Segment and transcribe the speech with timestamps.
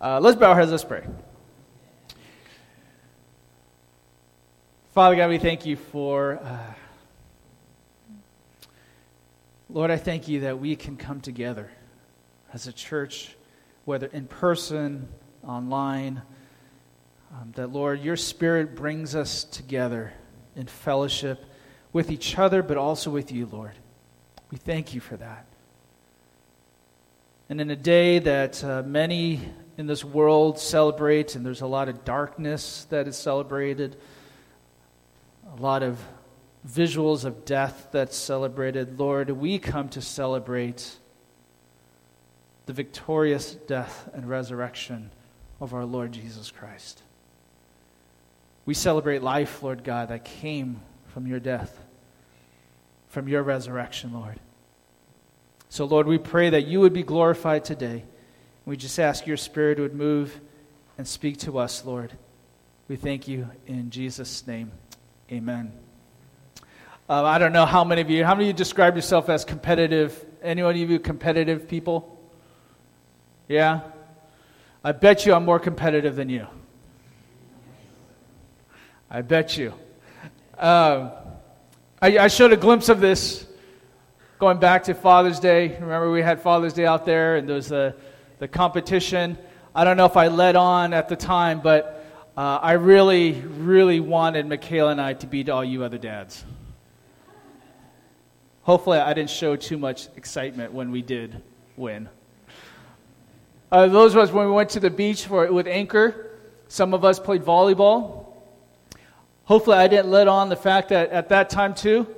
[0.00, 1.04] Uh, let's bow our heads, let's pray.
[4.92, 6.38] Father God, we thank you for.
[6.42, 6.74] Uh,
[9.68, 11.70] Lord, I thank you that we can come together
[12.52, 13.34] as a church,
[13.86, 15.08] whether in person,
[15.42, 16.20] online,
[17.32, 20.12] um, that, Lord, your Spirit brings us together
[20.54, 21.44] in fellowship
[21.92, 23.72] with each other, but also with you, Lord.
[24.50, 25.46] We thank you for that.
[27.48, 29.40] And in a day that uh, many
[29.76, 33.96] in this world celebrate, and there's a lot of darkness that is celebrated,
[35.56, 35.98] a lot of
[36.66, 40.96] visuals of death that's celebrated, Lord, we come to celebrate
[42.66, 45.10] the victorious death and resurrection
[45.60, 47.02] of our Lord Jesus Christ.
[48.64, 51.76] We celebrate life, Lord God, that came from your death,
[53.08, 54.38] from your resurrection, Lord.
[55.68, 58.04] So, Lord, we pray that you would be glorified today.
[58.64, 60.40] We just ask your Spirit would move
[60.96, 62.12] and speak to us, Lord.
[62.88, 64.70] We thank you in Jesus' name.
[65.30, 65.72] Amen.
[67.08, 69.44] Uh, I don't know how many of you, how many of you describe yourself as
[69.44, 70.24] competitive?
[70.42, 72.18] Anyone of you competitive people?
[73.48, 73.80] Yeah?
[74.84, 76.46] I bet you I'm more competitive than you.
[79.10, 79.74] I bet you.
[80.56, 81.10] Um,
[82.00, 83.46] I, I showed a glimpse of this
[84.38, 85.76] going back to Father's Day.
[85.80, 87.94] Remember, we had Father's Day out there, and there was the,
[88.42, 89.38] the competition.
[89.72, 92.04] I don't know if I led on at the time, but
[92.36, 96.44] uh, I really, really wanted Michaela and I to beat all you other dads.
[98.62, 101.40] Hopefully, I didn't show too much excitement when we did
[101.76, 102.08] win.
[103.70, 106.32] Uh, those was when we went to the beach for, with Anchor,
[106.66, 108.26] some of us played volleyball.
[109.44, 112.12] Hopefully, I didn't let on the fact that at that time, too,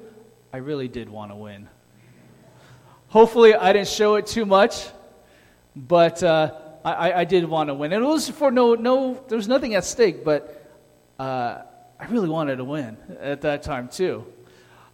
[0.55, 1.69] I really did want to win.
[3.09, 4.87] Hopefully, I didn't show it too much,
[5.75, 6.53] but uh,
[6.85, 7.93] I, I, did want to win.
[7.93, 10.71] And it was for no, no there was nothing at stake, but
[11.19, 11.63] uh,
[11.99, 14.25] I really wanted to win at that time, too.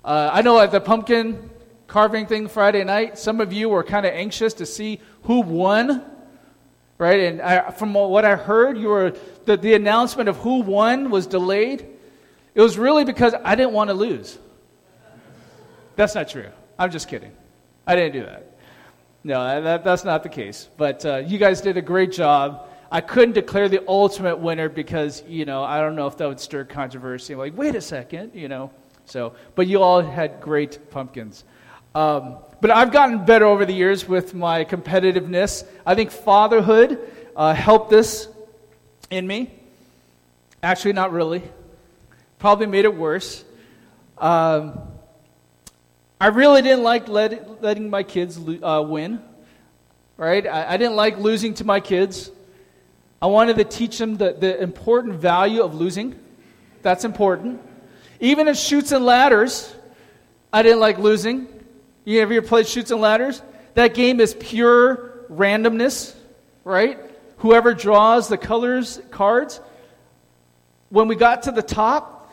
[0.05, 1.51] Uh, I know at the pumpkin
[1.87, 6.05] carving thing Friday night, some of you were kind of anxious to see who won
[7.01, 7.21] right?
[7.21, 9.15] And I, from what I heard, you were
[9.47, 11.87] the, the announcement of who won was delayed.
[12.55, 14.39] It was really because I didn't want to lose.
[15.97, 16.51] That's not true.
[16.79, 17.33] I'm just kidding.
[17.87, 18.50] I didn't do that.
[19.23, 20.69] No, that, that's not the case.
[20.77, 22.69] But uh, you guys did a great job.
[22.91, 26.41] I couldn't declare the ultimate winner because, you know, I don't know if that would
[26.41, 27.35] stir controversy.
[27.35, 28.71] I'm like, wait a second, you know.
[29.05, 31.45] So, but you all had great pumpkins.
[31.95, 35.65] Um, but I've gotten better over the years with my competitiveness.
[35.85, 36.99] I think fatherhood
[37.37, 38.29] uh, helped this
[39.11, 39.53] in me.
[40.63, 41.43] Actually, not really.
[42.39, 43.45] Probably made it worse.
[44.19, 44.79] Um,
[46.21, 49.23] I really didn't like let, letting my kids uh, win.
[50.19, 50.47] Right?
[50.47, 52.31] I, I, didn't like losing to my kids.
[53.23, 56.19] I wanted to teach them the, the important value of losing.
[56.83, 57.63] That's important.
[58.21, 59.75] Even in Chutes and Ladders,
[60.53, 61.49] I didn't like losing.
[62.05, 63.41] You ever played Chutes and Ladders?
[63.73, 66.15] That game is pure randomness,
[66.65, 66.99] right?
[67.39, 69.59] Whoever draws the colors cards.
[70.91, 72.31] When we got to the top,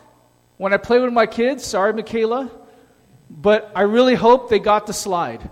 [0.57, 2.51] when I played with my kids, sorry, Michaela,
[3.29, 5.49] but I really hope they got the slide.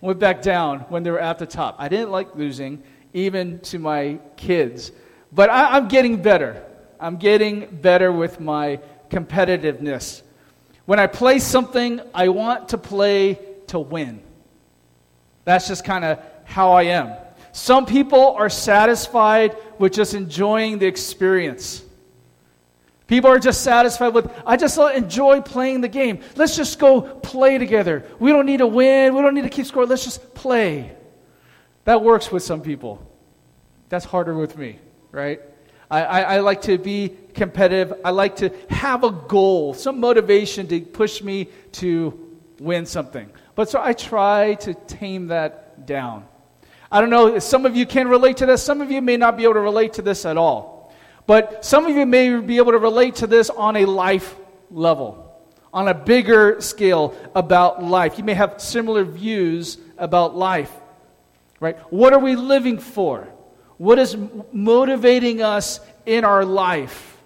[0.00, 1.76] Went back down when they were at the top.
[1.78, 4.92] I didn't like losing, even to my kids.
[5.32, 6.62] But I, I'm getting better.
[7.00, 8.80] I'm getting better with my
[9.10, 10.22] competitiveness.
[10.84, 13.38] When I play something, I want to play
[13.68, 14.22] to win.
[15.44, 17.16] That's just kind of how I am.
[17.52, 21.82] Some people are satisfied with just enjoying the experience.
[23.06, 26.20] People are just satisfied with, I just enjoy playing the game.
[26.34, 28.04] Let's just go play together.
[28.18, 29.14] We don't need to win.
[29.14, 29.86] We don't need to keep score.
[29.86, 30.92] Let's just play.
[31.84, 33.08] That works with some people.
[33.88, 34.80] That's harder with me,
[35.12, 35.40] right?
[35.88, 38.00] I, I, I, like to be competitive.
[38.04, 43.30] I like to have a goal, some motivation to push me to win something.
[43.54, 46.26] But so I try to tame that down.
[46.90, 49.36] I don't know, some of you can relate to this, some of you may not
[49.36, 50.75] be able to relate to this at all.
[51.26, 54.36] But some of you may be able to relate to this on a life
[54.70, 55.34] level,
[55.72, 58.18] on a bigger scale about life.
[58.18, 60.72] You may have similar views about life,
[61.58, 61.76] right?
[61.92, 63.28] What are we living for?
[63.78, 64.16] What is
[64.52, 67.16] motivating us in our life?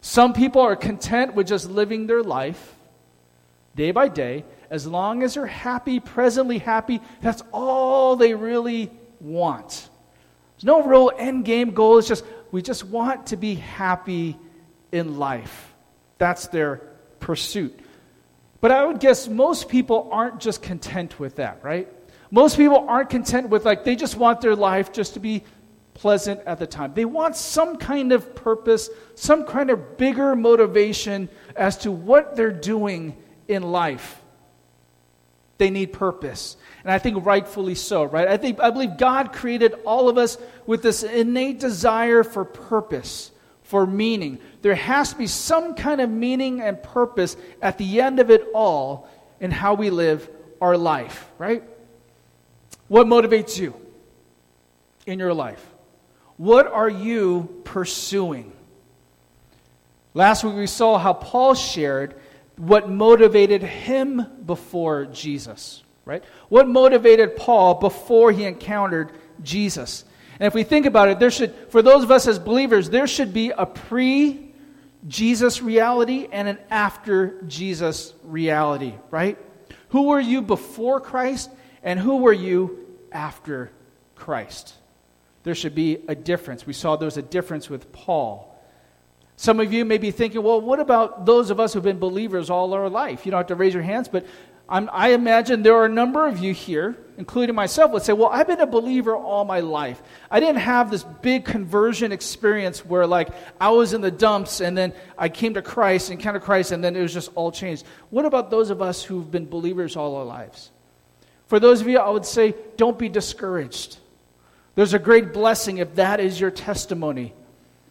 [0.00, 2.74] Some people are content with just living their life
[3.76, 4.44] day by day.
[4.70, 8.90] As long as they're happy, presently happy, that's all they really
[9.20, 9.88] want.
[10.56, 11.98] There's no real end game goal.
[11.98, 14.36] It's just, we just want to be happy
[14.92, 15.74] in life.
[16.18, 16.82] That's their
[17.20, 17.78] pursuit.
[18.60, 21.88] But I would guess most people aren't just content with that, right?
[22.30, 25.42] Most people aren't content with, like, they just want their life just to be
[25.94, 26.92] pleasant at the time.
[26.94, 32.52] They want some kind of purpose, some kind of bigger motivation as to what they're
[32.52, 33.16] doing
[33.48, 34.19] in life.
[35.60, 36.56] They need purpose.
[36.84, 38.26] And I think rightfully so, right?
[38.26, 43.30] I think I believe God created all of us with this innate desire for purpose,
[43.64, 44.38] for meaning.
[44.62, 48.48] There has to be some kind of meaning and purpose at the end of it
[48.54, 49.06] all
[49.38, 50.30] in how we live
[50.62, 51.62] our life, right?
[52.88, 53.74] What motivates you
[55.04, 55.62] in your life?
[56.38, 58.50] What are you pursuing?
[60.14, 62.19] Last week we saw how Paul shared
[62.60, 66.22] what motivated him before Jesus, right?
[66.48, 69.12] What motivated Paul before he encountered
[69.42, 70.04] Jesus?
[70.38, 73.06] And if we think about it, there should, for those of us as believers, there
[73.06, 74.46] should be a pre
[75.08, 79.38] Jesus reality and an after Jesus reality, right?
[79.90, 81.50] Who were you before Christ
[81.82, 83.70] and who were you after
[84.14, 84.74] Christ?
[85.42, 86.66] there should be a difference.
[86.66, 88.49] We saw there was a difference with Paul.
[89.40, 92.50] Some of you may be thinking, well, what about those of us who've been believers
[92.50, 93.24] all our life?
[93.24, 94.26] You don't have to raise your hands, but
[94.68, 98.28] I'm, i imagine there are a number of you here, including myself, would say, well,
[98.28, 100.02] I've been a believer all my life.
[100.30, 104.76] I didn't have this big conversion experience where, like, I was in the dumps and
[104.76, 107.86] then I came to Christ, and encountered Christ, and then it was just all changed.
[108.10, 110.70] What about those of us who've been believers all our lives?
[111.46, 113.96] For those of you, I would say, don't be discouraged.
[114.74, 117.32] There's a great blessing if that is your testimony,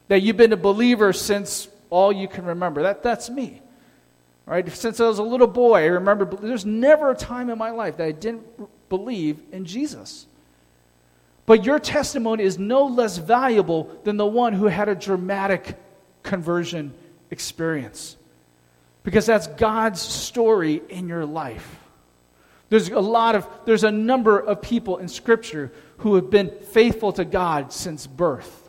[0.10, 2.84] that you've been a believer since all you can remember.
[2.84, 3.62] That, that's me.
[4.46, 4.68] Right?
[4.70, 7.98] Since I was a little boy, I remember there's never a time in my life
[7.98, 8.44] that I didn't
[8.90, 10.26] believe in Jesus.
[11.46, 15.78] But your testimony is no less valuable than the one who had a dramatic
[16.24, 16.94] conversion
[17.32, 18.18] experience.
[19.04, 21.80] Because that's God's story in your life.
[22.70, 27.14] There's a lot of, there's a number of people in Scripture who have been faithful
[27.14, 28.69] to God since birth,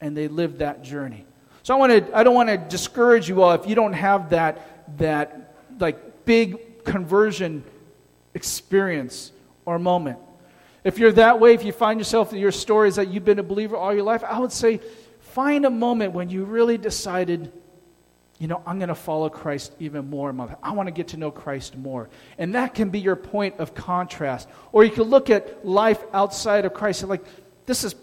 [0.00, 1.24] and they lived that journey.
[1.62, 4.30] So I want to, I don't want to discourage you all if you don't have
[4.30, 7.64] that, that like big conversion
[8.34, 9.32] experience
[9.64, 10.18] or moment.
[10.84, 13.42] If you're that way, if you find yourself in your stories that you've been a
[13.42, 14.80] believer all your life, I would say
[15.20, 17.52] find a moment when you really decided
[18.38, 20.32] you know, I'm going to follow Christ even more.
[20.62, 22.08] I want to get to know Christ more.
[22.38, 24.48] And that can be your point of contrast.
[24.70, 27.24] Or you can look at life outside of Christ and like,
[27.68, 27.94] this is,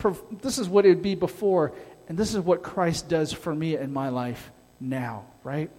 [0.44, 1.74] this is what it would be before,
[2.08, 5.72] and this is what Christ does for me in my life now, right?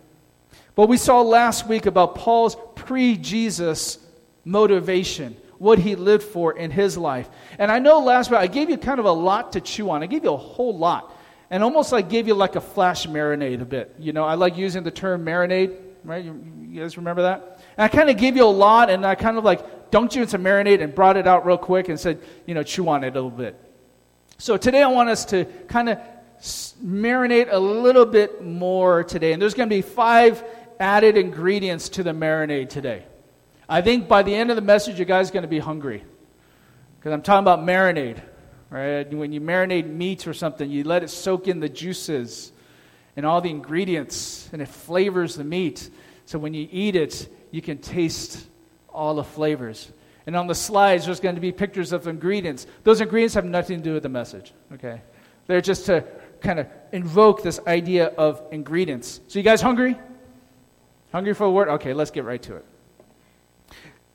[0.75, 3.99] But we saw last week about Paul's pre Jesus
[4.45, 7.29] motivation, what he lived for in his life.
[7.61, 10.03] And I know last week I gave you kind of a lot to chew on,
[10.03, 11.17] I gave you a whole lot
[11.49, 13.95] and almost like gave you like a flash marinade a bit.
[14.01, 16.25] You know, I like using the term marinade, right?
[16.25, 17.61] You, you guys remember that?
[17.77, 20.23] And I kind of gave you a lot, and I kind of like dunked you
[20.23, 23.11] into marinade and brought it out real quick and said, you know, chew on it
[23.11, 23.61] a little bit.
[24.39, 25.99] So today I want us to kind of
[26.85, 29.33] marinate a little bit more today.
[29.33, 30.45] And there's going to be five
[30.79, 33.05] added ingredients to the marinade today.
[33.67, 36.05] I think by the end of the message, you guys are going to be hungry.
[36.99, 38.21] Because I'm talking about marinade.
[38.69, 39.11] Right?
[39.11, 42.53] When you marinate meat or something, you let it soak in the juices
[43.17, 45.89] and all the ingredients, and it flavors the meat.
[46.27, 48.47] So when you eat it, you can taste
[48.91, 49.91] all the flavors.
[50.27, 52.67] And on the slides, there's going to be pictures of ingredients.
[52.83, 55.01] Those ingredients have nothing to do with the message, okay?
[55.47, 56.05] They're just to
[56.41, 59.21] kind of invoke this idea of ingredients.
[59.29, 59.97] So, you guys hungry?
[61.13, 61.69] Hungry for a word?
[61.69, 62.65] Okay, let's get right to it.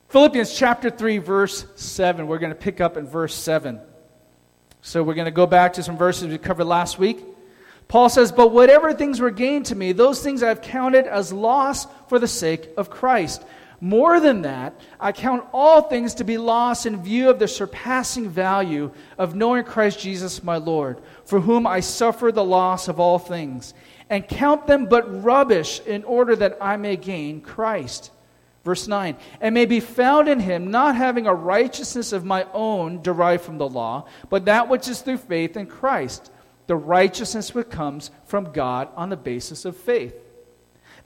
[0.08, 2.26] Philippians chapter 3, verse 7.
[2.26, 3.80] We're going to pick up in verse 7.
[4.82, 7.24] So we're going to go back to some verses we covered last week.
[7.88, 11.86] Paul says, But whatever things were gained to me, those things I've counted as loss
[12.08, 13.42] for the sake of Christ.
[13.82, 18.30] More than that, I count all things to be lost in view of the surpassing
[18.30, 23.18] value of knowing Christ Jesus my Lord, for whom I suffer the loss of all
[23.18, 23.74] things,
[24.08, 28.10] and count them but rubbish in order that I may gain Christ
[28.64, 33.02] Verse 9, and may be found in him, not having a righteousness of my own
[33.02, 36.30] derived from the law, but that which is through faith in Christ,
[36.68, 40.14] the righteousness which comes from God on the basis of faith.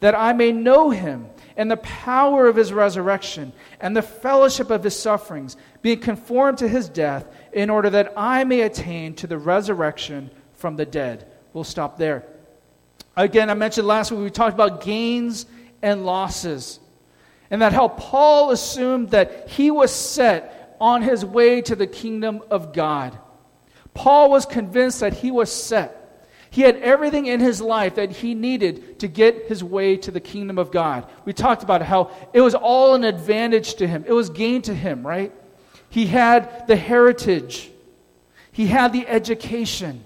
[0.01, 4.85] That I may know him and the power of his resurrection and the fellowship of
[4.85, 9.39] his sufferings, being conformed to his death, in order that I may attain to the
[9.39, 11.27] resurrection from the dead.
[11.53, 12.27] We'll stop there.
[13.17, 15.47] Again, I mentioned last week we talked about gains
[15.83, 16.81] and losses.
[17.51, 22.43] And that how Paul assumed that he was set on his way to the kingdom
[22.51, 23.17] of God.
[23.95, 26.06] Paul was convinced that he was set.
[26.51, 30.21] He had everything in his life that he needed to get his way to the
[30.21, 31.07] kingdom of God.
[31.25, 34.75] We talked about how it was all an advantage to him, it was gain to
[34.75, 35.33] him, right?
[35.89, 37.71] He had the heritage,
[38.53, 40.05] He had the education.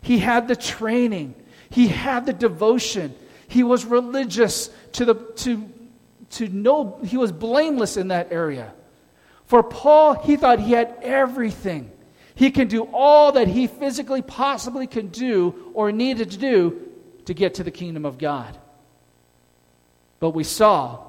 [0.00, 1.34] He had the training.
[1.70, 3.14] He had the devotion.
[3.48, 5.68] He was religious to the to
[6.30, 8.72] to know he was blameless in that area.
[9.46, 11.90] For Paul, he thought he had everything.
[12.38, 16.80] He can do all that he physically possibly can do or needed to do
[17.24, 18.56] to get to the kingdom of God.
[20.20, 21.00] But we saw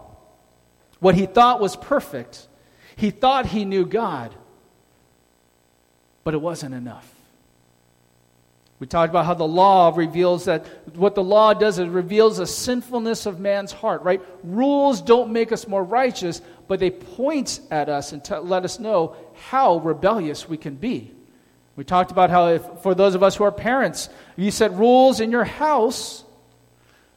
[1.00, 2.48] what he thought was perfect.
[2.95, 4.33] He thought he knew God,
[6.24, 7.07] but it wasn't enough.
[8.79, 12.38] We talked about how the law reveals that what the law does is it reveals
[12.38, 14.19] the sinfulness of man's heart, right?
[14.43, 18.79] Rules don't make us more righteous, but they point at us and t- let us
[18.79, 19.15] know
[19.50, 21.13] how rebellious we can be.
[21.79, 25.21] We talked about how, if, for those of us who are parents, you set rules
[25.21, 26.25] in your house,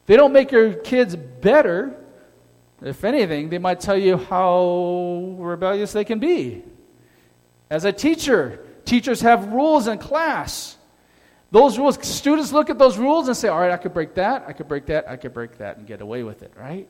[0.06, 2.00] they don't make your kids better.
[2.80, 6.62] If anything, they might tell you how rebellious they can be.
[7.70, 10.76] As a teacher, teachers have rules in class.
[11.50, 14.44] Those rules, students look at those rules and say, all right, I could break that,
[14.46, 16.88] I could break that, I could break that, and get away with it, right?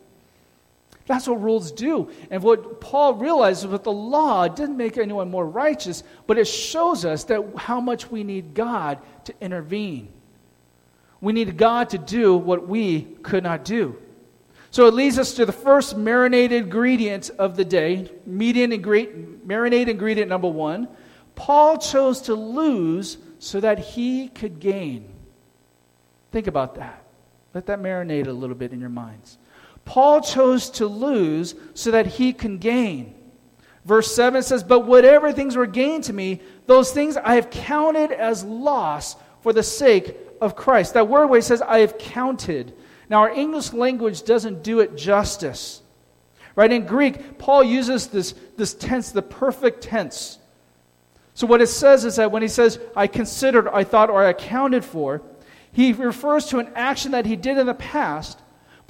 [1.06, 2.10] That's what rules do.
[2.30, 7.04] And what Paul realizes with the law didn't make anyone more righteous, but it shows
[7.04, 10.08] us that how much we need God to intervene.
[11.20, 13.96] We need God to do what we could not do.
[14.70, 20.28] So it leads us to the first marinated ingredient of the day, ingredient, marinade ingredient
[20.30, 20.88] number one.
[21.34, 25.08] Paul chose to lose so that he could gain.
[26.30, 27.04] Think about that.
[27.52, 29.36] Let that marinate a little bit in your minds.
[29.84, 33.14] Paul chose to lose so that he can gain.
[33.84, 38.12] Verse 7 says, But whatever things were gained to me, those things I have counted
[38.12, 40.94] as loss for the sake of Christ.
[40.94, 42.74] That word where he says, I have counted.
[43.08, 45.82] Now, our English language doesn't do it justice.
[46.54, 46.70] Right?
[46.70, 50.38] In Greek, Paul uses this, this tense, the perfect tense.
[51.34, 54.30] So, what it says is that when he says, I considered, I thought, or I
[54.30, 55.22] accounted for,
[55.72, 58.41] he refers to an action that he did in the past,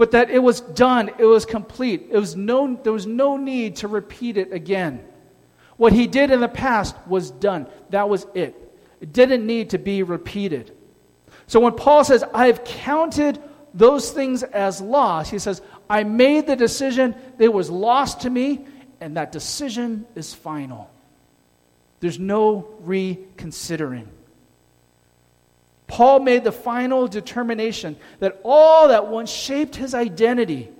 [0.02, 2.08] but that it was done, it was complete.
[2.10, 5.00] It was no, there was no need to repeat it again.
[5.76, 7.68] What he did in the past was done.
[7.90, 8.56] That was it.
[9.00, 10.74] It didn't need to be repeated.
[11.46, 13.40] So, when Paul says, I have counted
[13.74, 18.66] those things as loss, he says, I made the decision, it was lost to me,
[19.00, 20.90] and that decision is final.
[22.00, 24.08] There's no reconsidering.
[25.92, 30.70] Paul made the final determination that all that once shaped his identity,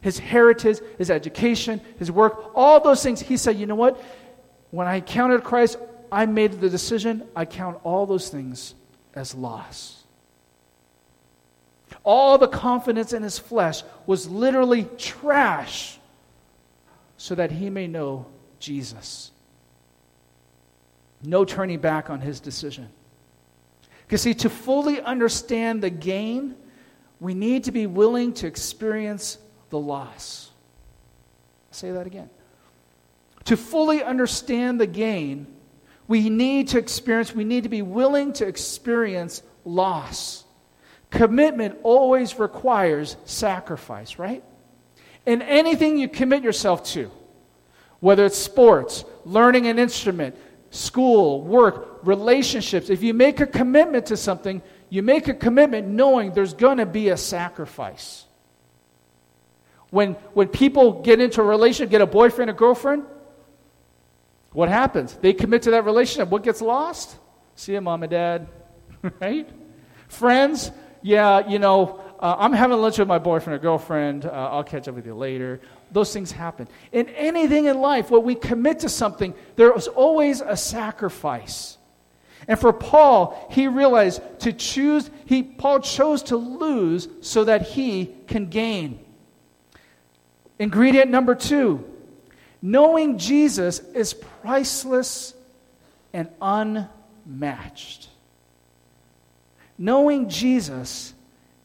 [0.00, 4.00] his heritage, his education, his work, all those things, he said, you know what?
[4.70, 5.76] When I counted Christ,
[6.12, 8.76] I made the decision, I count all those things
[9.12, 10.04] as loss.
[12.04, 15.98] All the confidence in his flesh was literally trash
[17.16, 18.26] so that he may know
[18.60, 19.32] Jesus.
[21.24, 22.88] No turning back on his decision.
[24.06, 26.54] Because, see, to fully understand the gain,
[27.20, 29.38] we need to be willing to experience
[29.70, 30.50] the loss.
[31.70, 32.30] I'll say that again.
[33.46, 35.46] To fully understand the gain,
[36.06, 40.44] we need to experience, we need to be willing to experience loss.
[41.10, 44.42] Commitment always requires sacrifice, right?
[45.26, 47.10] In anything you commit yourself to,
[48.00, 50.36] whether it's sports, learning an instrument,
[50.74, 52.90] school, work, relationships.
[52.90, 56.86] If you make a commitment to something, you make a commitment knowing there's going to
[56.86, 58.24] be a sacrifice.
[59.90, 63.04] When, when people get into a relationship, get a boyfriend or girlfriend,
[64.52, 65.14] what happens?
[65.14, 66.28] They commit to that relationship.
[66.28, 67.16] What gets lost?
[67.54, 68.48] See you, mom and dad.
[69.20, 69.48] right?
[70.08, 74.26] Friends, yeah, you know, uh, I'm having lunch with my boyfriend or girlfriend.
[74.26, 75.60] Uh, I'll catch up with you later
[75.94, 76.68] those things happen.
[76.92, 81.78] In anything in life, when we commit to something, there is always a sacrifice.
[82.46, 88.14] And for Paul, he realized to choose, he, Paul chose to lose so that he
[88.26, 89.00] can gain.
[90.58, 91.84] Ingredient number two
[92.60, 95.34] knowing Jesus is priceless
[96.14, 98.08] and unmatched.
[99.76, 101.12] Knowing Jesus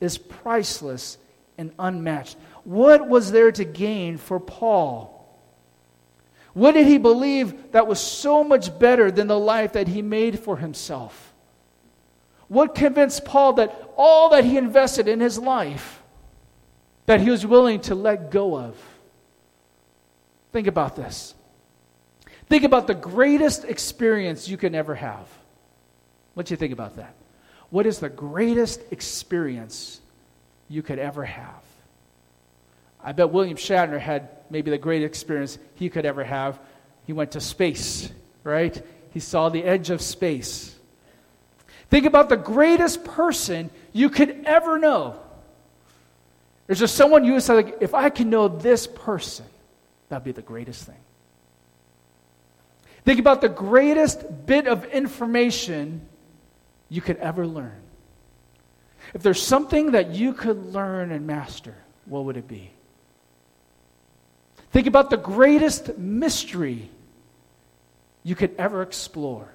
[0.02, 1.18] is priceless
[1.58, 2.38] and unmatched.
[2.64, 5.16] What was there to gain for Paul?
[6.54, 10.40] What did he believe that was so much better than the life that he made
[10.40, 11.34] for himself?
[12.48, 16.02] What convinced Paul that all that he invested in his life,
[17.06, 18.76] that he was willing to let go of?
[20.52, 21.36] Think about this.
[22.48, 25.28] Think about the greatest experience you can ever have.
[26.34, 27.14] What do you think about that?
[27.70, 30.02] What is the greatest experience
[30.68, 31.69] you could ever have?
[33.04, 36.60] I bet William Shatner had maybe the greatest experience he could ever have.
[37.06, 38.12] He went to space,
[38.44, 38.82] right?
[39.12, 40.76] He saw the edge of space.
[41.90, 45.20] Think about the greatest person you could ever know.
[46.68, 49.46] Is there someone you would say, like, if I can know this person,
[50.10, 50.98] that'd be the greatest thing?
[53.06, 56.08] Think about the greatest bit of information
[56.90, 57.82] you could ever learn.
[59.16, 61.76] If there's something that you could learn and master,
[62.06, 62.72] what would it be?
[64.72, 66.90] Think about the greatest mystery
[68.24, 69.50] you could ever explore.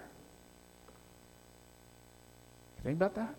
[2.83, 3.35] Think about that.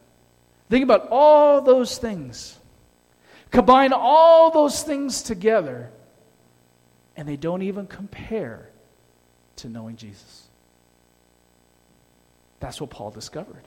[0.69, 2.57] Think about all those things.
[3.51, 5.91] Combine all those things together,
[7.15, 8.69] and they don't even compare
[9.57, 10.47] to knowing Jesus.
[12.59, 13.63] That's what Paul discovered.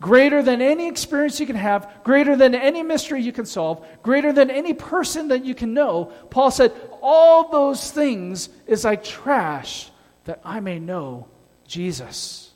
[0.00, 4.32] Greater than any experience you can have, greater than any mystery you can solve, greater
[4.32, 9.90] than any person that you can know, Paul said, All those things is like trash
[10.24, 11.26] that I may know
[11.66, 12.52] Jesus.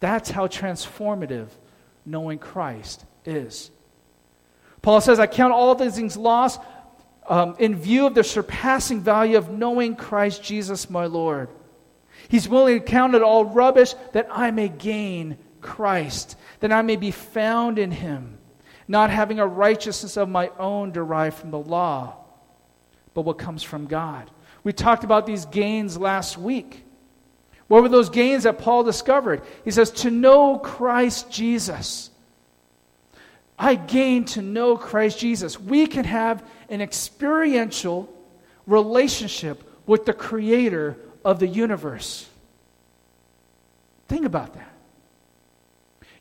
[0.00, 1.48] That's how transformative
[2.04, 3.70] knowing Christ is.
[4.82, 6.60] Paul says, I count all these things lost
[7.28, 11.48] um, in view of the surpassing value of knowing Christ Jesus my Lord.
[12.30, 16.94] He's willing to count it all rubbish that I may gain Christ, that I may
[16.94, 18.38] be found in him,
[18.86, 22.14] not having a righteousness of my own derived from the law,
[23.14, 24.30] but what comes from God.
[24.62, 26.84] We talked about these gains last week.
[27.66, 29.42] What were those gains that Paul discovered?
[29.64, 32.10] He says, To know Christ Jesus.
[33.58, 35.58] I gain to know Christ Jesus.
[35.58, 38.08] We can have an experiential
[38.68, 42.28] relationship with the creator of the universe.
[44.08, 44.72] Think about that.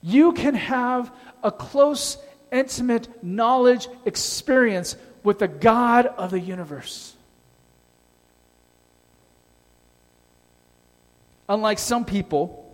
[0.01, 1.11] You can have
[1.43, 2.17] a close,
[2.51, 7.15] intimate knowledge experience with the God of the universe.
[11.49, 12.65] unlike some people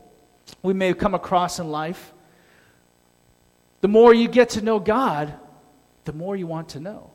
[0.61, 2.13] we may have come across in life,
[3.81, 5.33] the more you get to know God,
[6.03, 7.11] the more you want to know.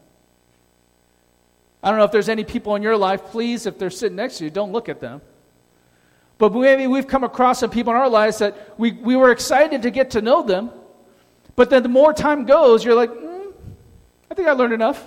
[1.83, 4.39] I don't know if there's any people in your life, please, if they're sitting next
[4.39, 5.23] to you, don't look at them.
[6.37, 9.83] But maybe we've come across some people in our lives that we, we were excited
[9.83, 10.71] to get to know them,
[11.57, 13.53] but then the more time goes, you're like, mm,
[14.31, 15.03] I think I learned enough.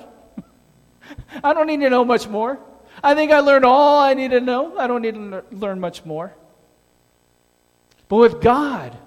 [1.44, 2.60] I don't need to know much more.
[3.04, 4.78] I think I learned all I need to know.
[4.78, 6.34] I don't need to learn much more.
[8.08, 8.98] But with God,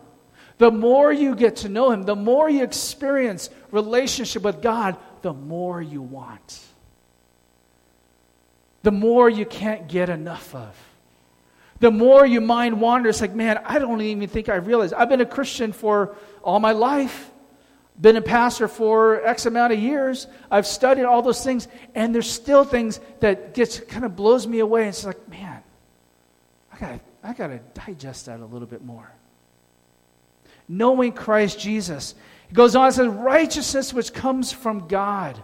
[0.59, 5.33] the more you get to know Him, the more you experience relationship with God, the
[5.33, 6.61] more you want.
[8.87, 10.73] The more you can't get enough of.
[11.81, 14.93] The more your mind wanders, like, man, I don't even think I realize.
[14.93, 17.33] I've been a Christian for all my life,
[18.01, 20.29] been a pastor for X amount of years.
[20.53, 24.61] I've studied all those things, and there's still things that gets kind of blows me
[24.61, 24.87] away.
[24.87, 25.65] It's like, man,
[26.73, 29.11] I gotta, I got to digest that a little bit more.
[30.69, 32.15] Knowing Christ Jesus.
[32.47, 35.43] He goes on and says, righteousness which comes from God.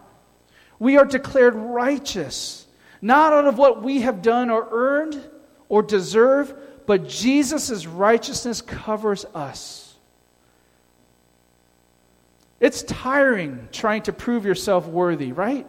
[0.79, 2.62] We are declared righteous,
[3.03, 5.21] not out of what we have done or earned
[5.69, 6.55] or deserve,
[6.87, 9.95] but Jesus' righteousness covers us.
[12.61, 15.67] It's tiring trying to prove yourself worthy, right?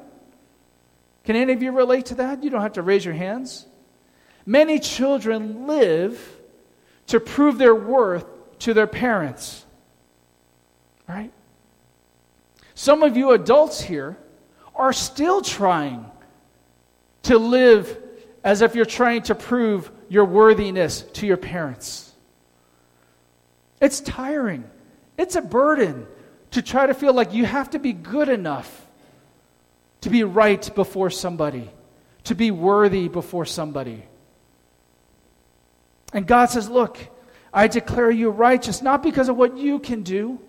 [1.26, 2.44] Can any of you relate to that?
[2.44, 3.66] You don't have to raise your hands.
[4.46, 6.22] Many children live
[7.08, 8.26] to prove their worth
[8.60, 9.66] to their parents.
[11.08, 11.32] Right?
[12.76, 14.18] Some of you adults here
[14.76, 16.06] are still trying
[17.24, 17.98] to live
[18.44, 22.12] as if you're trying to prove your worthiness to your parents.
[23.82, 24.70] It's tiring.
[25.18, 26.08] It's a burden
[26.52, 28.88] to try to feel like you have to be good enough
[30.02, 31.70] to be right before somebody,
[32.26, 34.04] to be worthy before somebody.
[36.12, 36.98] And God says, Look,
[37.54, 40.40] I declare you righteous, not because of what you can do.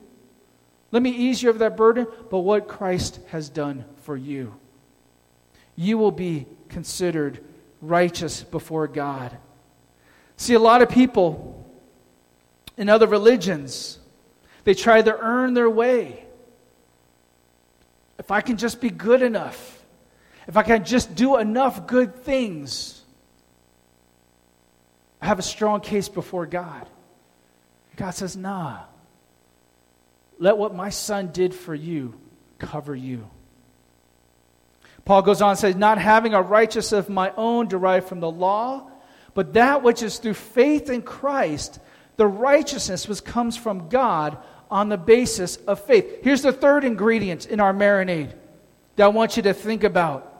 [0.90, 4.54] Let me ease you of that burden, but what Christ has done for you.
[5.76, 7.44] You will be considered
[7.80, 9.36] righteous before God.
[10.36, 11.64] See, a lot of people
[12.76, 13.98] in other religions,
[14.64, 16.24] they try to earn their way.
[18.18, 19.82] If I can just be good enough,
[20.46, 23.02] if I can just do enough good things,
[25.20, 26.88] I have a strong case before God.
[27.96, 28.80] God says, nah.
[30.38, 32.14] Let what my son did for you
[32.58, 33.28] cover you.
[35.04, 38.30] Paul goes on and says, Not having a righteousness of my own derived from the
[38.30, 38.90] law,
[39.34, 41.78] but that which is through faith in Christ,
[42.16, 44.38] the righteousness which comes from God
[44.70, 46.20] on the basis of faith.
[46.22, 48.32] Here's the third ingredient in our marinade
[48.96, 50.30] that I want you to think about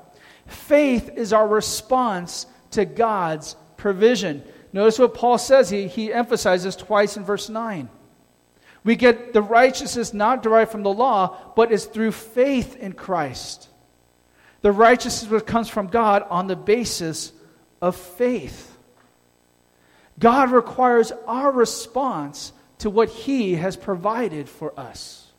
[0.46, 4.42] faith is our response to God's provision.
[4.72, 5.70] Notice what Paul says.
[5.70, 7.88] He, he emphasizes twice in verse 9.
[8.83, 13.68] We get the righteousness not derived from the law, but is through faith in Christ.
[14.64, 17.35] The righteousness which comes from God on the basis
[17.83, 18.74] of faith.
[20.18, 25.31] God requires our response to what He has provided for us.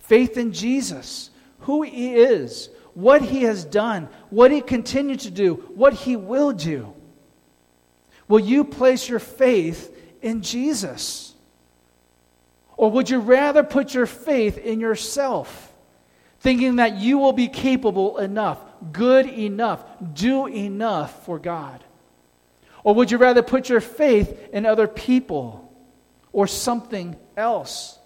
[0.00, 5.54] Faith in Jesus, who He is, what He has done, what He continues to do,
[5.76, 6.92] what He will do.
[8.26, 11.32] Will you place your faith in Jesus?
[12.76, 15.72] Or would you rather put your faith in yourself,
[16.46, 18.60] thinking that you will be capable enough,
[18.92, 21.82] good enough, do enough for God?
[22.84, 25.74] Or would you rather put your faith in other people
[26.30, 27.98] or something else?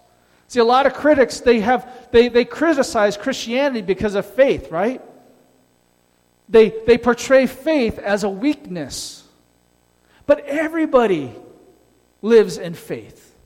[0.48, 5.03] See, a lot of critics, they, have, they, they criticize Christianity because of faith, right?
[6.48, 9.22] They, they portray faith as a weakness.
[10.24, 11.35] But everybody
[12.22, 13.37] lives in faith.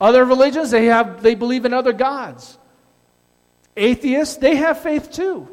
[0.00, 2.56] Other religions, they, have, they believe in other gods.
[3.76, 5.48] Atheists, they have faith too.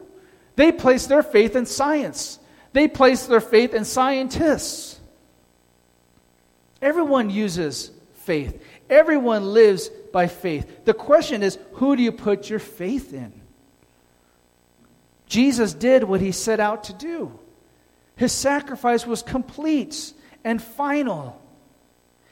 [0.56, 2.40] They place their faith in science.
[2.74, 5.00] They place their faith in scientists.
[6.82, 10.86] Everyone uses faith, everyone lives by faith.
[10.86, 13.34] The question is who do you put your faith in?
[15.28, 17.38] Jesus did what he set out to do.
[18.16, 21.42] His sacrifice was complete and final.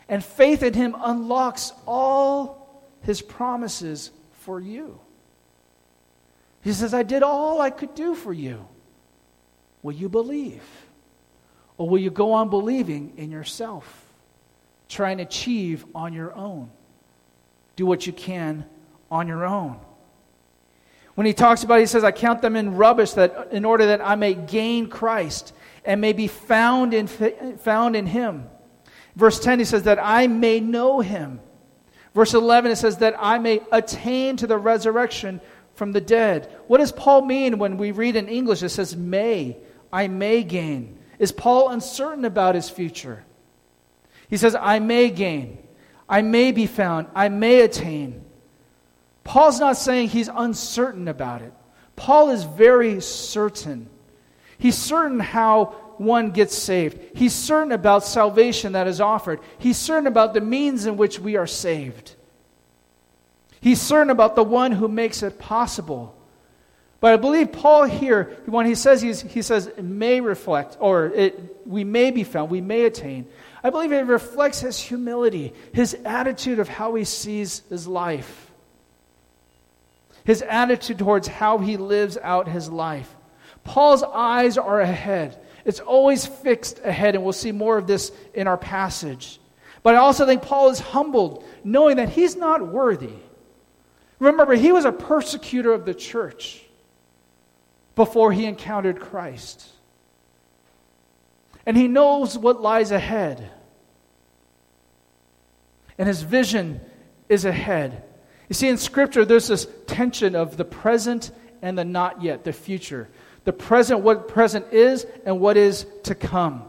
[0.08, 5.00] And faith in him unlocks all his promises for you.
[6.65, 8.67] He says, I did all I could do for you.
[9.84, 10.63] Will you believe?
[11.78, 14.04] Or will you go on believing in yourself,
[14.89, 16.71] trying to achieve on your own?
[17.75, 18.65] Do what you can
[19.12, 19.80] on your own.
[21.13, 23.86] When he talks about, it, he says, I count them in rubbish that in order
[23.86, 25.54] that I may gain Christ
[25.86, 28.49] and may be found in, found in him.
[29.15, 31.41] Verse 10, he says, that I may know him.
[32.15, 35.41] Verse 11, it says, that I may attain to the resurrection
[35.75, 36.51] from the dead.
[36.67, 38.63] What does Paul mean when we read in English?
[38.63, 39.57] It says, may.
[39.91, 40.99] I may gain.
[41.19, 43.23] Is Paul uncertain about his future?
[44.29, 45.59] He says, I may gain.
[46.09, 47.07] I may be found.
[47.15, 48.23] I may attain.
[49.23, 51.53] Paul's not saying he's uncertain about it.
[51.95, 53.89] Paul is very certain.
[54.57, 56.99] He's certain how one gets saved.
[57.15, 59.39] He's certain about salvation that is offered.
[59.57, 62.14] He's certain about the means in which we are saved.
[63.65, 66.15] He's certain about the one who makes it possible.
[66.99, 71.84] But I believe Paul here, when he says he says may reflect, or it, we
[71.84, 73.25] may be found, we may attain.
[73.63, 78.51] I believe it reflects his humility, his attitude of how he sees his life,
[80.25, 83.15] his attitude towards how he lives out his life.
[83.63, 85.43] Paul's eyes are ahead.
[85.65, 89.39] It's always fixed ahead, and we'll see more of this in our passage.
[89.82, 93.10] But I also think Paul is humbled, knowing that he's not worthy.
[94.19, 96.63] Remember, he was a persecutor of the church
[97.95, 99.67] before he encountered Christ.
[101.65, 103.49] And he knows what lies ahead.
[105.97, 106.82] And his vision
[107.30, 108.04] is ahead.
[108.49, 112.54] You see, in Scripture, there's this tension of the present and the not yet, the
[112.54, 113.10] future.
[113.43, 116.63] The present, what present is, and what is to come.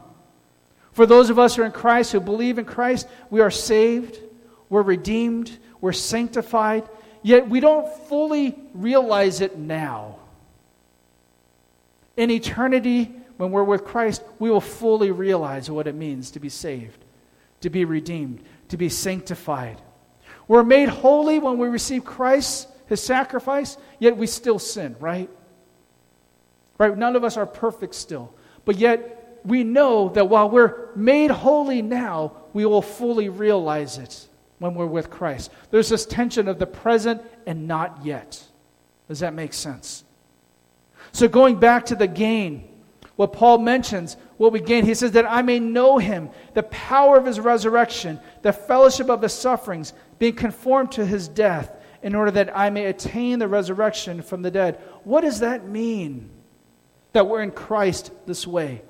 [0.91, 4.19] For those of us who are in Christ, who believe in Christ, we are saved,
[4.69, 6.89] we're redeemed, we're sanctified,
[7.23, 10.17] yet we don't fully realize it now.
[12.15, 16.49] In eternity, when we're with Christ, we will fully realize what it means to be
[16.49, 17.03] saved,
[17.61, 19.79] to be redeemed, to be sanctified.
[20.47, 25.29] We're made holy when we receive Christ, his sacrifice, yet we still sin, right?
[26.77, 26.97] Right?
[26.97, 28.33] None of us are perfect still.
[28.65, 34.26] But yet we know that while we're made holy now, we will fully realize it
[34.59, 35.51] when we're with Christ.
[35.71, 38.43] There's this tension of the present and not yet.
[39.07, 40.03] Does that make sense?
[41.11, 42.67] So, going back to the gain,
[43.15, 47.17] what Paul mentions, what we gain, he says that I may know him, the power
[47.17, 51.71] of his resurrection, the fellowship of his sufferings, being conformed to his death,
[52.03, 54.79] in order that I may attain the resurrection from the dead.
[55.03, 56.29] What does that mean?
[57.13, 58.83] That we're in Christ this way.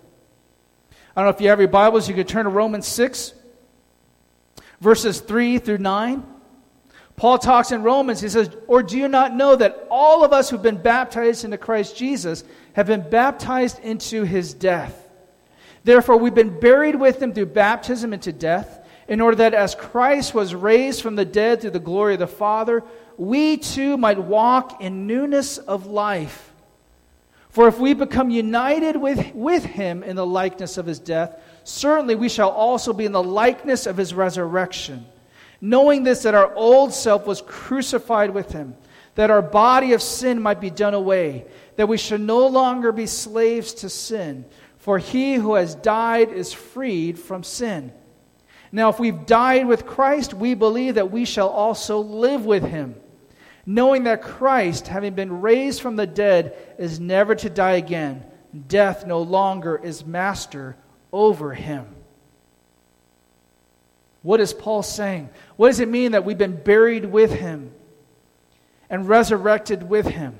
[1.15, 3.33] I don't know if you have your Bibles, you could turn to Romans 6,
[4.79, 6.23] verses 3 through 9.
[7.15, 10.49] Paul talks in Romans, he says, Or do you not know that all of us
[10.49, 15.09] who've been baptized into Christ Jesus have been baptized into his death?
[15.83, 20.33] Therefore, we've been buried with him through baptism into death, in order that as Christ
[20.33, 22.83] was raised from the dead through the glory of the Father,
[23.17, 26.53] we too might walk in newness of life.
[27.49, 32.15] For if we become united with, with him in the likeness of his death, certainly
[32.15, 35.05] we shall also be in the likeness of his resurrection.
[35.59, 38.75] Knowing this, that our old self was crucified with him,
[39.15, 43.07] that our body of sin might be done away, that we should no longer be
[43.07, 44.45] slaves to sin.
[44.77, 47.91] For he who has died is freed from sin.
[48.71, 52.95] Now, if we've died with Christ, we believe that we shall also live with him
[53.69, 58.23] knowing that Christ, having been raised from the dead, is never to die again.
[58.69, 60.77] Death no longer is master
[61.11, 61.85] over him.
[64.21, 65.29] What is Paul saying?
[65.55, 67.71] What does it mean that we've been buried with him
[68.89, 70.37] and resurrected with him?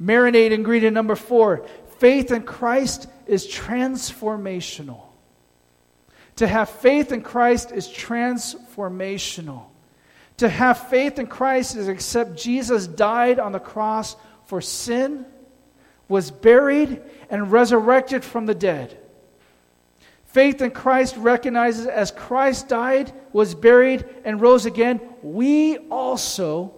[0.00, 1.66] Marinade ingredient number four
[1.98, 5.02] faith in Christ is transformational.
[6.36, 9.64] To have faith in Christ is transformational.
[10.36, 14.14] To have faith in Christ is accept Jesus died on the cross
[14.46, 15.26] for sin,
[16.06, 18.96] was buried, and resurrected from the dead.
[20.28, 26.74] Faith in Christ recognizes as Christ died, was buried, and rose again, we also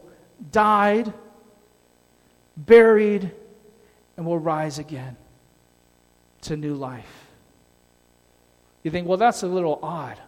[0.53, 1.13] died,
[2.57, 3.33] buried,
[4.17, 5.17] and will rise again
[6.43, 7.27] to new life.
[8.85, 10.19] You think, well, that's a little odd.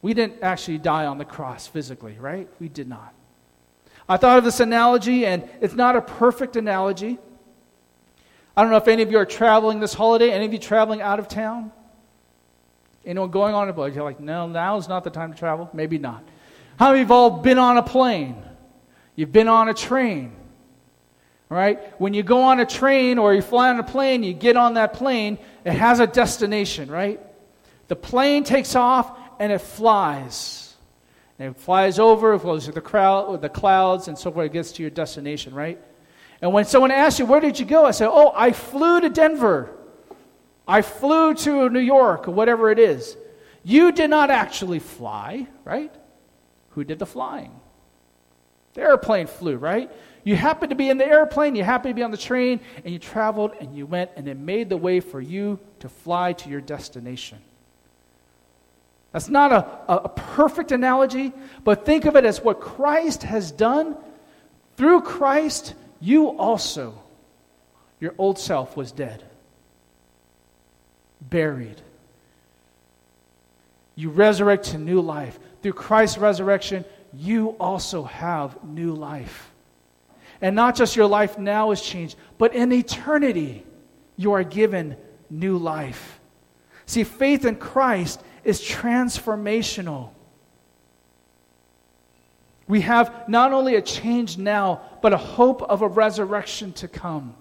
[0.00, 2.48] We didn't actually die on the cross physically, right?
[2.58, 3.12] We did not.
[4.08, 7.18] I thought of this analogy, and it's not a perfect analogy.
[8.56, 10.30] I don't know if any of you are traveling this holiday.
[10.30, 11.70] Any of you traveling out of town?
[13.08, 13.94] Anyone going on a boat?
[13.94, 15.70] You're like, no, now is not the time to travel.
[15.72, 16.22] Maybe not.
[16.78, 18.36] How many of you have all been on a plane?
[19.16, 20.36] You've been on a train.
[21.48, 21.98] Right?
[21.98, 24.74] When you go on a train or you fly on a plane, you get on
[24.74, 27.18] that plane, it has a destination, right?
[27.88, 30.76] The plane takes off and it flies.
[31.38, 34.44] And it flies over, it goes through the, crowd, the clouds, and so forth.
[34.44, 35.82] It gets to your destination, right?
[36.42, 37.86] And when someone asks you, Where did you go?
[37.86, 39.77] I say, Oh, I flew to Denver.
[40.68, 43.16] I flew to New York, or whatever it is.
[43.64, 45.92] You did not actually fly, right?
[46.70, 47.58] Who did the flying?
[48.74, 49.90] The airplane flew, right?
[50.24, 52.92] You happened to be in the airplane, you happened to be on the train, and
[52.92, 56.50] you traveled and you went, and it made the way for you to fly to
[56.50, 57.38] your destination.
[59.12, 61.32] That's not a, a perfect analogy,
[61.64, 63.96] but think of it as what Christ has done.
[64.76, 67.02] Through Christ, you also,
[68.00, 69.24] your old self was dead,
[71.20, 71.80] buried.
[73.94, 75.38] You resurrect to new life.
[75.62, 79.52] Through Christ's resurrection, you also have new life.
[80.40, 83.64] And not just your life now is changed, but in eternity,
[84.16, 84.96] you are given
[85.30, 86.20] new life.
[86.86, 90.10] See, faith in Christ is transformational.
[92.68, 97.34] We have not only a change now, but a hope of a resurrection to come.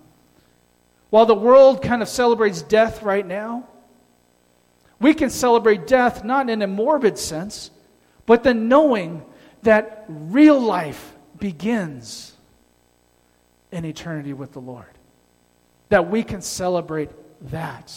[1.10, 3.68] While the world kind of celebrates death right now,
[5.00, 7.72] we can celebrate death not in a morbid sense,
[8.26, 9.24] but the knowing
[9.64, 12.34] that real life begins
[13.72, 14.86] in eternity with the Lord.
[15.90, 17.10] That we can celebrate
[17.52, 17.94] that.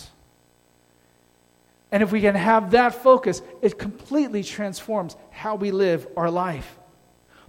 [1.93, 6.79] And if we can have that focus, it completely transforms how we live our life.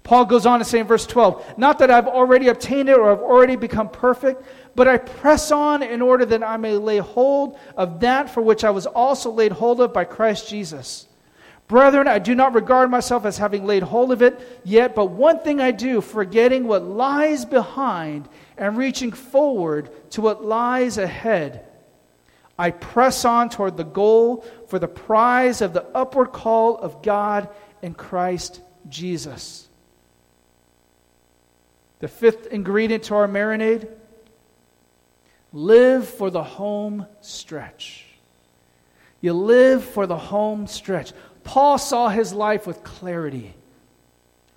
[0.04, 3.12] Paul goes on to say in verse 12, Not that I've already obtained it or
[3.12, 4.44] I've already become perfect,
[4.76, 8.64] but I press on in order that I may lay hold of that for which
[8.64, 11.08] I was also laid hold of by Christ Jesus.
[11.68, 15.40] Brethren, I do not regard myself as having laid hold of it yet, but one
[15.40, 21.66] thing I do, forgetting what lies behind and reaching forward to what lies ahead.
[22.60, 27.48] I press on toward the goal for the prize of the upward call of God
[27.82, 29.70] in Christ Jesus.
[32.02, 33.88] The fifth ingredient to our marinade
[35.54, 38.06] live for the home stretch.
[39.22, 41.14] You live for the home stretch.
[41.44, 43.54] Paul saw his life with clarity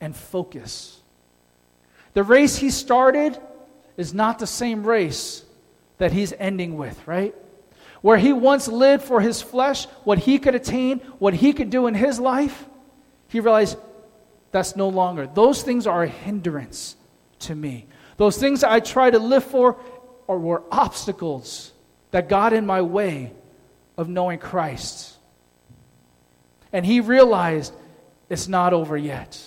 [0.00, 1.00] and focus.
[2.14, 3.38] The race he started
[3.98, 5.44] is not the same race
[5.98, 7.34] that he's ending with, right?
[8.00, 11.88] Where he once lived for his flesh, what he could attain, what he could do
[11.88, 12.64] in his life,
[13.28, 13.76] he realized
[14.50, 15.26] that's no longer.
[15.26, 16.96] Those things are a hindrance
[17.44, 17.86] to me.
[18.16, 19.78] Those things I try to live for
[20.28, 21.72] are, were obstacles
[22.10, 23.32] that got in my way
[23.96, 25.16] of knowing Christ.
[26.72, 27.72] And he realized
[28.28, 29.40] it's not over yet.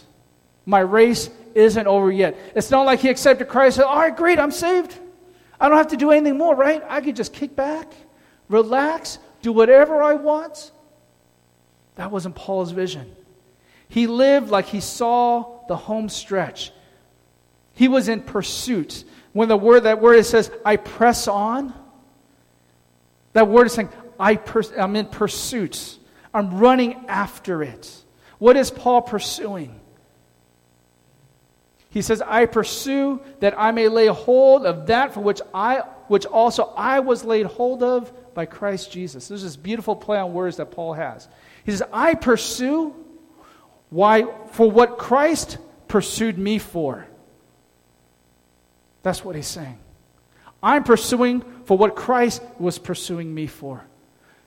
[0.66, 2.38] My race isn't over yet.
[2.56, 4.98] It's not like he accepted Christ and said, All right, great, I'm saved.
[5.60, 6.84] I don't have to do anything more, right?
[6.88, 7.92] I can just kick back
[8.50, 10.72] relax, do whatever I want.
[11.96, 13.14] That wasn't Paul's vision.
[13.90, 16.72] He lived like he saw the home stretch.
[17.78, 19.04] He was in pursuit.
[19.34, 21.76] When the word, that word it says, I press on,
[23.34, 26.00] that word is saying, I pers- I'm in pursuit.
[26.34, 28.04] I'm running after it.
[28.40, 29.80] What is Paul pursuing?
[31.92, 36.26] He says, I pursue that I may lay hold of that for which I which
[36.26, 39.28] also I was laid hold of by Christ Jesus.
[39.28, 41.28] There's this beautiful play on words that Paul has.
[41.64, 42.96] He says, I pursue
[43.92, 47.06] why for what Christ pursued me for.
[49.08, 49.80] That's what he's saying.
[50.62, 53.86] I'm pursuing for what Christ was pursuing me for.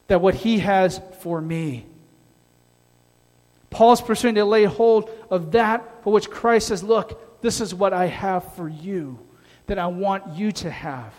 [0.09, 1.87] That what he has for me.
[3.71, 7.95] Paul's pursuing to lay hold of that for which Christ says, Look, this is what
[7.95, 9.19] I have for you,
[9.65, 11.15] that I want you to have.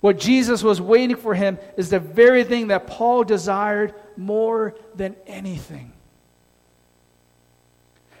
[0.00, 5.14] What Jesus was waiting for him is the very thing that Paul desired more than
[5.26, 5.92] anything.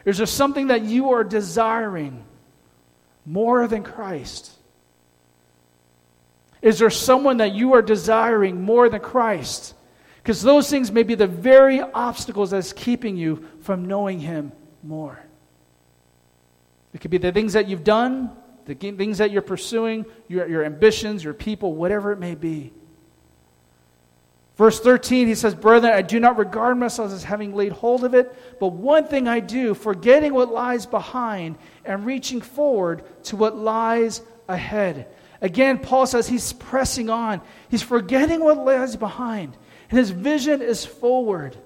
[0.04, 2.26] Is there something that you are desiring
[3.26, 4.52] more than Christ?
[6.62, 9.74] Is there someone that you are desiring more than Christ?
[10.22, 14.52] Because those things may be the very obstacles that's keeping you from knowing Him
[14.82, 15.18] more.
[16.92, 18.30] It could be the things that you've done,
[18.66, 22.72] the things that you're pursuing, your, your ambitions, your people, whatever it may be.
[24.56, 28.12] Verse 13, he says, Brethren, I do not regard myself as having laid hold of
[28.12, 31.56] it, but one thing I do, forgetting what lies behind
[31.90, 35.08] and reaching forward to what lies ahead.
[35.40, 37.40] Again, Paul says he's pressing on.
[37.68, 39.56] He's forgetting what lies behind,
[39.90, 41.56] and his vision is forward.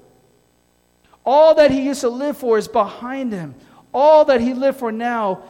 [1.26, 3.54] All that he used to live for is behind him.
[3.92, 5.42] All that he lived for now,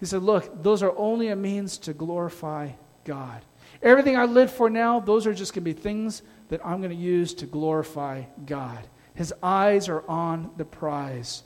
[0.00, 2.72] he said, Look, those are only a means to glorify
[3.04, 3.40] God.
[3.82, 6.20] Everything I live for now, those are just going to be things
[6.50, 8.86] that I'm going to use to glorify God.
[9.14, 11.42] His eyes are on the prize.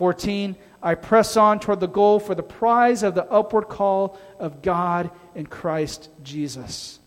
[0.00, 4.62] 14, I press on toward the goal for the prize of the upward call of
[4.62, 6.98] God in Christ Jesus.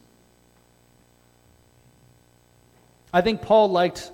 [3.11, 4.11] I think Paul liked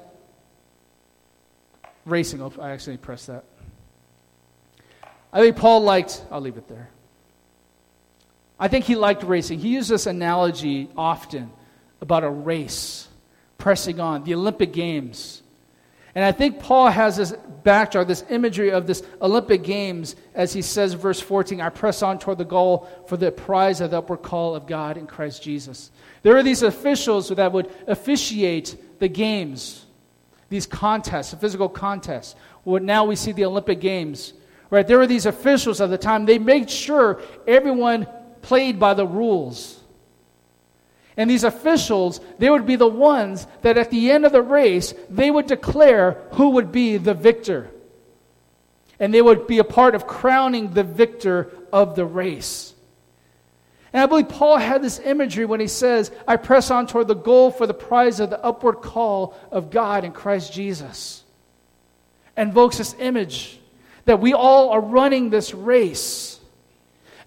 [2.05, 2.41] racing.
[2.41, 3.43] Oh, I actually pressed that.
[5.31, 6.89] I think Paul liked, I'll leave it there.
[8.59, 9.59] I think he liked racing.
[9.59, 11.51] He used this analogy often
[12.01, 13.07] about a race,
[13.57, 15.43] pressing on, the Olympic Games.
[16.15, 20.61] And I think Paul has this backdrop, this imagery of this Olympic Games, as he
[20.61, 24.23] says, verse 14, I press on toward the goal for the prize of the upward
[24.23, 25.91] call of God in Christ Jesus.
[26.23, 29.85] There are these officials that would officiate the games,
[30.49, 32.35] these contests, the physical contests.
[32.65, 34.33] Well, now we see the Olympic Games.
[34.71, 34.87] Right?
[34.87, 36.25] There were these officials at the time.
[36.25, 38.07] They made sure everyone
[38.41, 39.78] played by the rules.
[41.19, 44.93] And these officials, they would be the ones that at the end of the race,
[45.09, 47.69] they would declare who would be the victor.
[49.01, 52.73] And they would be a part of crowning the victor of the race.
[53.91, 57.15] And I believe Paul had this imagery when he says, I press on toward the
[57.15, 61.25] goal for the prize of the upward call of God in Christ Jesus.
[62.37, 63.59] Invokes this image
[64.05, 66.38] that we all are running this race.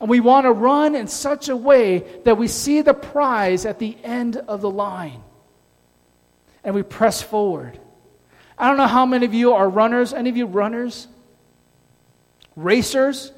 [0.03, 3.79] And we want to run in such a way that we see the prize at
[3.79, 5.23] the end of the line.
[6.65, 7.79] And we press forward.
[8.59, 10.13] I don't know how many of you are runners.
[10.13, 11.07] Any of you runners?
[12.57, 13.31] Racers?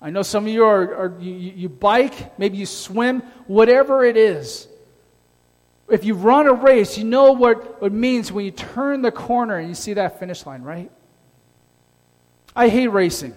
[0.00, 4.16] I know some of you are, are you, you bike, maybe you swim, whatever it
[4.16, 4.66] is.
[5.90, 9.58] If you run a race, you know what it means when you turn the corner
[9.58, 10.90] and you see that finish line, right?
[12.56, 13.34] I hate racing.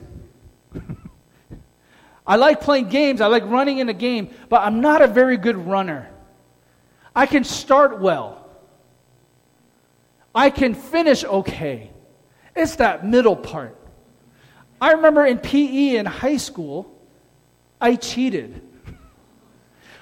[2.25, 5.37] I like playing games, I like running in a game, but I'm not a very
[5.37, 6.09] good runner.
[7.15, 8.47] I can start well,
[10.33, 11.91] I can finish okay.
[12.55, 13.77] It's that middle part.
[14.79, 16.91] I remember in PE in high school,
[17.79, 18.61] I cheated.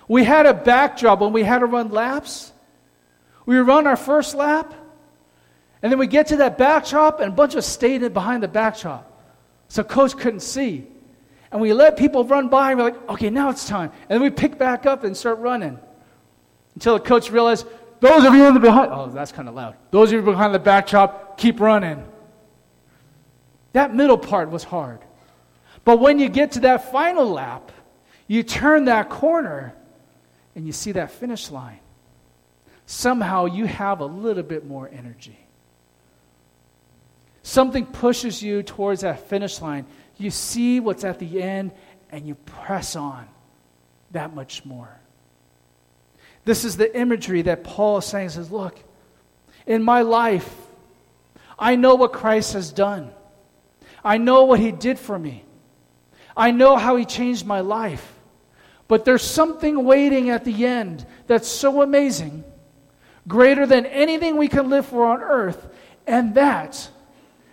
[0.08, 2.52] We had a backdrop when we had to run laps.
[3.46, 4.74] We run our first lap,
[5.82, 9.08] and then we get to that backdrop, and a bunch of stayed behind the backdrop.
[9.68, 10.88] So coach couldn't see
[11.52, 13.92] and we let people run by, and we're like, okay, now it's time.
[14.10, 15.80] And then we pick back up and start running
[16.76, 17.68] until the coach realized,
[18.00, 19.76] those of you in the behind, oh, that's kind of loud.
[19.92, 22.04] Those of you behind the backdrop, keep running.
[23.74, 25.00] That middle part was hard.
[25.84, 27.72] But when you get to that final lap,
[28.28, 29.74] you turn that corner
[30.56, 31.80] and you see that finish line.
[32.86, 35.38] Somehow you have a little bit more energy.
[37.44, 39.86] Something pushes you towards that finish line
[40.22, 41.72] you see what's at the end
[42.12, 43.28] and you press on
[44.12, 45.00] that much more.
[46.44, 48.30] This is the imagery that Paul is saying.
[48.30, 48.80] Says, Look,
[49.66, 50.50] in my life,
[51.58, 53.12] I know what Christ has done.
[54.04, 55.46] I know what he did for me.
[56.36, 58.14] I know how He changed my life.
[58.88, 62.44] But there's something waiting at the end that's so amazing,
[63.28, 65.66] greater than anything we can live for on earth,
[66.06, 66.90] and that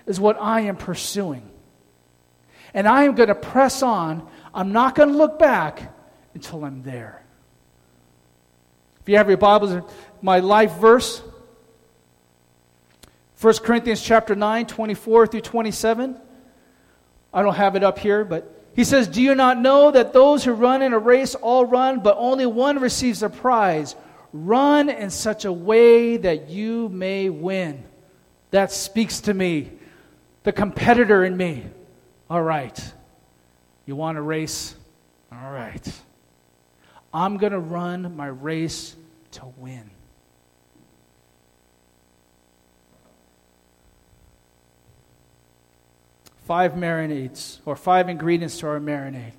[0.07, 1.48] is what I am pursuing.
[2.79, 4.25] And I am going to press on.
[4.55, 5.93] I'm not going to look back
[6.35, 7.25] until I'm there.
[9.01, 9.83] If you have your Bibles,
[10.23, 11.21] my life verse,
[13.41, 16.21] 1 Corinthians chapter 9, 24 through 27.
[17.35, 20.45] I don't have it up here, but he says, Do you not know that those
[20.45, 23.97] who run in a race all run, but only one receives a prize?
[24.33, 27.83] Run in such a way that you may win.
[28.53, 29.73] That speaks to me,
[30.45, 31.65] the competitor in me.
[32.31, 32.93] All right.
[33.87, 34.75] You want a race?
[35.33, 35.93] All right.
[37.13, 38.97] I'm going to run my race
[39.33, 39.91] to win.
[46.49, 49.35] five marinades or five ingredients to our marinade.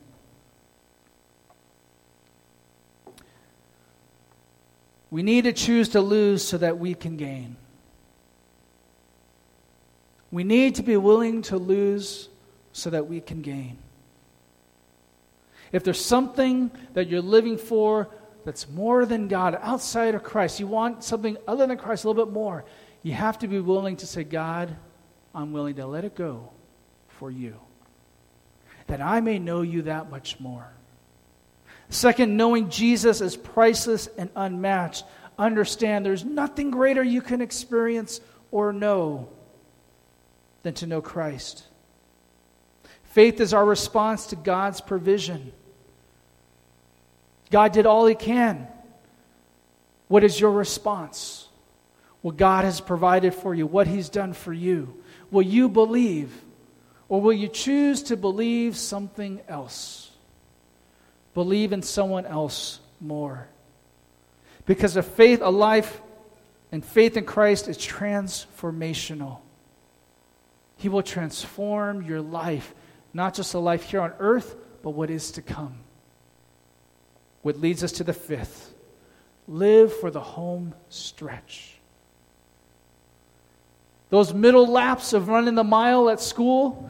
[5.10, 7.56] We need to choose to lose so that we can gain.
[10.30, 12.30] We need to be willing to lose
[12.72, 13.78] so that we can gain.
[15.72, 18.10] If there's something that you're living for
[18.46, 22.26] that's more than God, outside of Christ, you want something other than Christ a little
[22.26, 22.66] bit more,
[23.04, 24.76] you have to be willing to say, God,
[25.34, 26.50] I'm willing to let it go
[27.08, 27.56] for you,
[28.88, 30.68] that I may know you that much more.
[31.90, 35.06] Second, knowing Jesus is priceless and unmatched.
[35.38, 39.30] Understand there's nothing greater you can experience or know
[40.64, 41.64] than to know Christ.
[43.10, 45.52] Faith is our response to God's provision.
[47.52, 48.68] God did all He can.
[50.08, 51.48] What is your response?
[52.22, 54.96] What God has provided for you, what He's done for you.
[55.32, 56.32] Will you believe?
[57.08, 60.12] Or will you choose to believe something else?
[61.34, 63.48] Believe in someone else more.
[64.66, 66.02] Because a faith, a life,
[66.72, 69.40] and faith in Christ is transformational.
[70.78, 72.74] He will transform your life,
[73.14, 75.78] not just a life here on earth, but what is to come.
[77.42, 78.74] What leads us to the fifth
[79.50, 81.74] live for the home stretch.
[84.10, 86.90] Those middle laps of running the mile at school,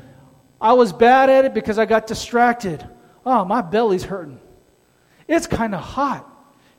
[0.60, 2.86] I was bad at it because I got distracted.
[3.26, 4.40] Oh, my belly's hurting.
[5.28, 6.28] It's kind of hot.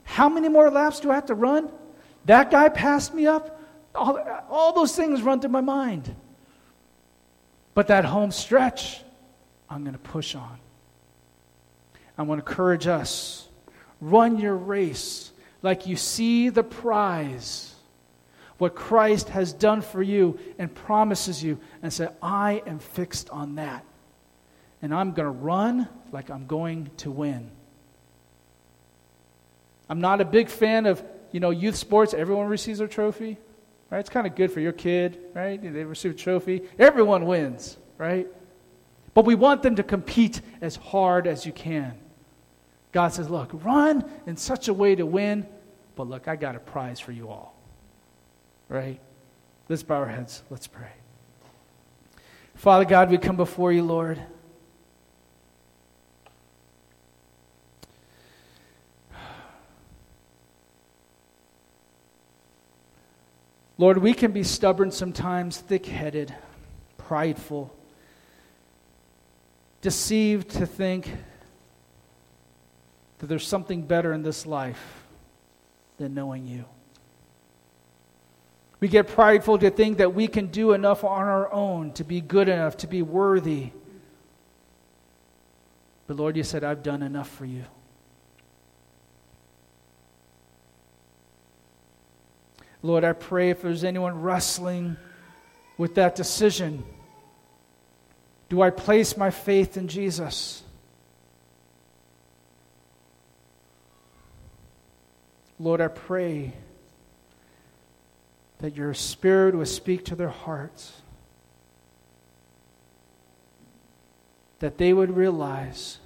[0.05, 1.71] How many more laps do I have to run?
[2.27, 3.61] That guy passed me up.
[3.95, 4.19] All,
[4.49, 6.15] all those things run through my mind.
[7.75, 9.03] But that home stretch,
[9.71, 10.59] I'm going to push on.
[12.19, 13.47] I want to encourage us
[14.01, 15.31] run your race
[15.63, 17.71] like you see the prize
[18.61, 23.55] what Christ has done for you and promises you, and say, I am fixed on
[23.55, 23.87] that.
[24.83, 27.51] And I'm going to run like I'm going to win.
[29.89, 31.03] I'm not a big fan of,
[31.33, 32.13] you know, youth sports.
[32.13, 33.39] Everyone receives a trophy,
[33.89, 33.99] right?
[33.99, 35.61] It's kind of good for your kid, right?
[35.61, 36.63] They receive a trophy.
[36.79, 38.29] Everyone wins, right?
[39.15, 41.99] But we want them to compete as hard as you can.
[42.93, 45.47] God says, look, run in such a way to win,
[45.97, 47.61] but look, I got a prize for you all
[48.71, 49.01] right?
[49.69, 50.43] Let's bow our heads.
[50.49, 50.93] Let's pray.
[52.55, 54.19] Father God, we come before you, Lord.
[63.77, 66.35] Lord, we can be stubborn sometimes, thick headed,
[66.99, 67.75] prideful,
[69.81, 71.11] deceived to think
[73.19, 75.05] that there's something better in this life
[75.99, 76.65] than knowing you.
[78.81, 82.23] We get prideful to think that we can do enough on our own to be
[82.23, 83.71] good enough, to be worthy.
[86.07, 87.65] But Lord, you said, I've done enough for you.
[92.83, 94.97] Lord, I pray if there's anyone wrestling
[95.77, 96.83] with that decision,
[98.51, 100.65] do I place my faith in Jesus?
[105.61, 106.53] Lord, I pray
[108.59, 111.01] that your Spirit would speak to their hearts,
[114.59, 115.99] that they would realize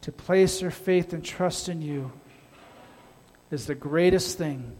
[0.00, 2.10] to place their faith and trust in you
[3.52, 4.76] is the greatest thing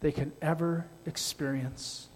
[0.00, 2.09] they can ever experience.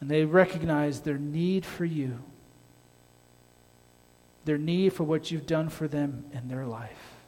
[0.00, 2.20] And they recognize their need for you,
[4.44, 7.20] their need for what you've done for them in their life.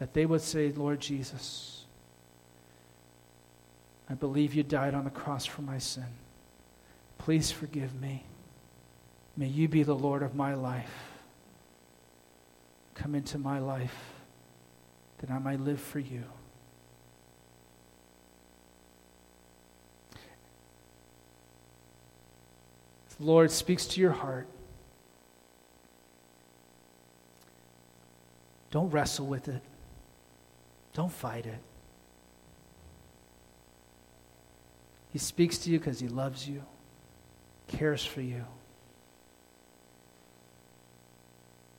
[0.00, 1.84] that they would say, Lord Jesus,
[4.08, 6.06] I believe you died on the cross for my sin.
[7.18, 8.24] Please forgive me.
[9.36, 10.90] May you be the Lord of my life.
[12.94, 13.94] Come into my life
[15.18, 16.24] that I might live for you.
[23.20, 24.48] The Lord speaks to your heart.
[28.70, 29.60] Don't wrestle with it.
[30.94, 31.58] Don't fight it.
[35.12, 36.62] He speaks to you because he loves you,
[37.68, 38.44] cares for you,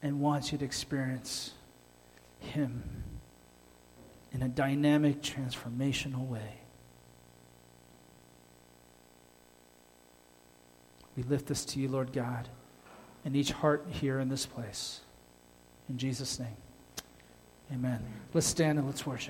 [0.04, 1.54] and wants you to experience
[2.40, 2.84] him
[4.32, 6.61] in a dynamic, transformational way.
[11.16, 12.48] We lift this to you, Lord God,
[13.26, 15.02] and each heart here in this place.
[15.90, 16.56] In Jesus' name,
[17.72, 18.04] amen.
[18.34, 19.30] Let's stand and let's worship.